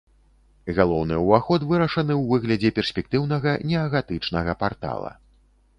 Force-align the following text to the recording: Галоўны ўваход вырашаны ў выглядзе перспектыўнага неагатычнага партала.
Галоўны 0.77 1.19
ўваход 1.25 1.67
вырашаны 1.73 2.13
ў 2.15 2.23
выглядзе 2.33 2.69
перспектыўнага 2.79 3.55
неагатычнага 3.73 4.59
партала. 4.65 5.11